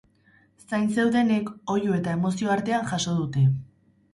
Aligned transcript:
Zain 0.71 0.87
zeudenek 0.95 1.51
oihu 1.75 1.99
eta 1.99 2.17
emozio 2.19 2.51
artean 2.57 2.91
jaso 2.95 3.15
dute. 3.21 3.45